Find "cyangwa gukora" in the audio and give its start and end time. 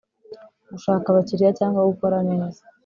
1.59-2.17